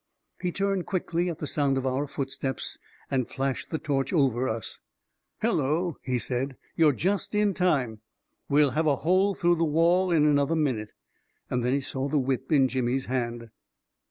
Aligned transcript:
He 0.41 0.51
turned 0.51 0.87
quickly 0.87 1.29
at 1.29 1.37
the 1.37 1.45
sound 1.45 1.77
of 1.77 1.85
our 1.85 2.07
footsteps 2.07 2.79
and 3.11 3.29
flashed 3.29 3.69
the 3.69 3.77
torch 3.77 4.11
over 4.11 4.49
us. 4.49 4.79
44 5.41 5.47
Hello!" 5.61 5.97
he 6.01 6.17
said. 6.17 6.53
4< 6.53 6.57
You're 6.75 6.91
just 6.91 7.35
in 7.35 7.53
time. 7.53 7.99
We 8.49 8.61
will 8.63 8.71
have 8.71 8.87
a 8.87 8.95
hole 9.05 9.35
through 9.35 9.57
the 9.57 9.63
wall 9.63 10.09
in 10.11 10.25
another 10.25 10.55
min 10.55 10.79
ute." 10.79 10.93
Then 11.51 11.63
he 11.71 11.81
saw 11.81 12.07
the 12.07 12.17
whip 12.17 12.51
in 12.51 12.67
Jimmy's 12.67 13.05
hand. 13.05 13.51